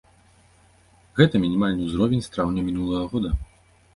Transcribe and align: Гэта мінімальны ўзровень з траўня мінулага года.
Гэта 1.19 1.35
мінімальны 1.43 1.81
ўзровень 1.89 2.23
з 2.27 2.31
траўня 2.37 2.63
мінулага 2.69 3.05
года. 3.15 3.29